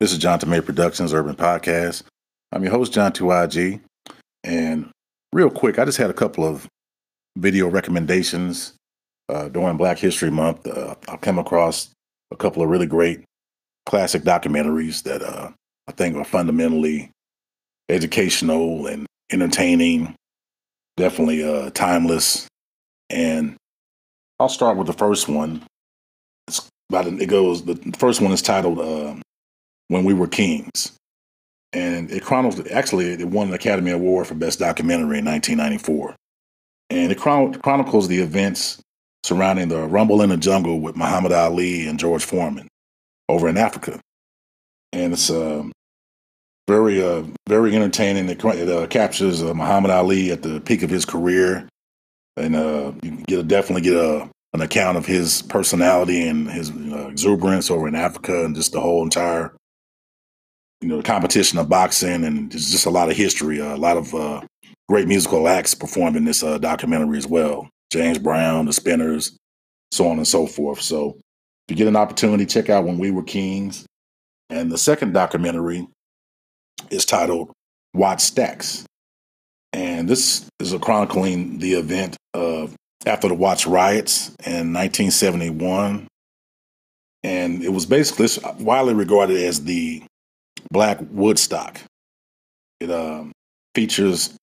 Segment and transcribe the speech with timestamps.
[0.00, 2.02] This is John Tomei Productions Urban Podcast.
[2.50, 3.80] I'm your host, John 2IG.
[4.42, 4.90] And
[5.32, 6.66] real quick, I just had a couple of
[7.38, 8.74] video recommendations
[9.28, 10.66] uh, during Black History Month.
[10.66, 11.90] Uh, I came across
[12.32, 13.22] a couple of really great
[13.86, 15.50] classic documentaries that uh,
[15.86, 17.12] I think are fundamentally
[17.88, 20.16] educational and entertaining,
[20.96, 22.48] definitely uh, timeless.
[23.10, 23.54] And
[24.40, 25.62] I'll start with the first one.
[26.48, 27.64] It's about it goes.
[27.64, 29.20] The first one is titled uh,
[29.88, 30.92] "When We Were Kings,"
[31.72, 32.70] and it chronicles.
[32.70, 36.16] Actually, it won an Academy Award for Best Documentary in 1994,
[36.90, 38.80] and it chron- chronicles the events
[39.24, 42.68] surrounding the Rumble in the Jungle with Muhammad Ali and George Foreman
[43.28, 44.00] over in Africa,
[44.92, 45.72] and it's um,
[46.68, 48.28] very uh, very entertaining.
[48.28, 51.68] It, it uh, captures uh, Muhammad Ali at the peak of his career,
[52.36, 56.70] and uh, you get a, definitely get a an account of his personality and his
[56.70, 59.52] uh, exuberance over in Africa, and just the whole entire
[60.84, 63.58] you know the competition of boxing, and there's just a lot of history.
[63.58, 64.42] a lot of uh,
[64.86, 67.70] great musical acts performed in this documentary as well.
[67.90, 69.34] James Brown, the Spinners,
[69.92, 70.82] so on and so forth.
[70.82, 73.86] So if you get an opportunity, check out When We Were Kings.
[74.50, 75.88] And the second documentary
[76.90, 77.50] is titled
[77.96, 78.84] Wattstax.
[79.72, 82.76] And this is a chronicling the event of
[83.06, 86.08] after the Watts riots in 1971.
[87.22, 88.28] And it was basically
[88.62, 90.02] widely regarded as the
[90.74, 91.80] Black Woodstock.
[92.80, 93.30] It um,
[93.76, 94.36] features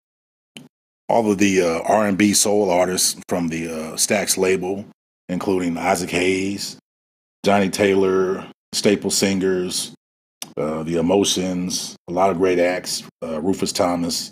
[1.10, 4.86] all of the uh, R&B soul artists from the uh, Stax label,
[5.28, 6.78] including Isaac Hayes,
[7.44, 9.94] Johnnie Taylor, staple singers,
[10.56, 13.04] uh, the Emotions, a lot of great acts.
[13.22, 14.32] Uh, Rufus Thomas,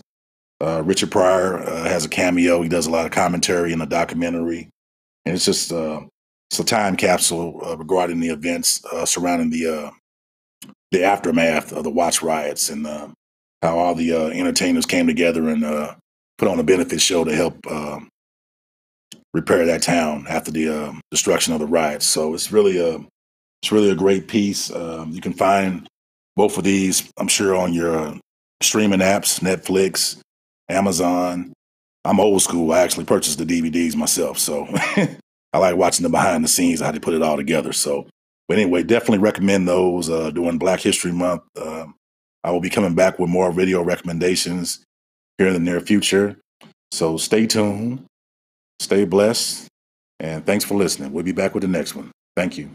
[0.62, 2.62] uh, Richard Pryor uh, has a cameo.
[2.62, 4.70] He does a lot of commentary in the documentary,
[5.26, 9.92] and it's just it's a time capsule regarding the events surrounding the
[10.92, 13.14] the aftermath of the Watts riots and um,
[13.62, 15.96] how all the uh, entertainers came together and uh,
[16.38, 18.10] put on a benefit show to help um,
[19.34, 22.08] repair that town after the um, destruction of the riots.
[22.08, 23.06] So it's really a
[23.62, 24.74] it's really a great piece.
[24.74, 25.88] Um, you can find
[26.36, 28.18] both of these, I'm sure, on your uh,
[28.62, 30.20] streaming apps, Netflix,
[30.70, 31.52] Amazon.
[32.06, 32.72] I'm old school.
[32.72, 34.68] I actually purchased the DVDs myself, so
[35.54, 37.74] I like watching the behind the scenes, how they put it all together.
[37.74, 38.08] So,
[38.50, 41.44] but anyway, definitely recommend those uh, during Black History Month.
[41.56, 41.86] Uh,
[42.44, 44.84] I will be coming back with more video recommendations
[45.38, 46.36] here in the near future.
[46.92, 48.06] So stay tuned,
[48.80, 49.68] stay blessed,
[50.20, 51.14] and thanks for listening.
[51.14, 52.12] We'll be back with the next one.
[52.36, 52.72] Thank you.